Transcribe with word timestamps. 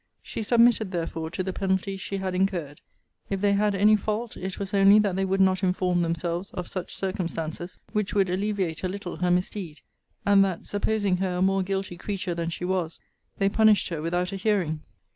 She 0.23 0.41
submitted 0.41 0.89
therefore 0.91 1.29
to 1.29 1.43
the 1.43 1.53
penalty 1.53 1.95
she 1.95 2.17
had 2.17 2.33
incurred. 2.33 2.81
If 3.29 3.39
they 3.39 3.53
had 3.53 3.75
any 3.75 3.95
fault, 3.95 4.35
it 4.35 4.57
was 4.57 4.73
only 4.73 4.97
that 4.97 5.15
they 5.15 5.25
would 5.25 5.39
not 5.39 5.61
inform 5.61 6.01
themselves 6.01 6.49
of 6.55 6.67
such 6.67 6.95
circumstances, 6.95 7.77
which 7.93 8.15
would 8.15 8.27
alleviate 8.27 8.83
a 8.83 8.87
little 8.87 9.17
her 9.17 9.29
misdeed; 9.29 9.81
and 10.25 10.43
that 10.43 10.65
supposing 10.65 11.17
her 11.17 11.35
a 11.37 11.41
more 11.43 11.61
guilty 11.61 11.97
creature 11.97 12.33
than 12.33 12.49
she 12.49 12.65
was, 12.65 12.99
they 13.37 13.47
punished 13.47 13.89
her 13.89 14.01
without 14.01 14.31
a 14.31 14.37
hearing. 14.37 14.81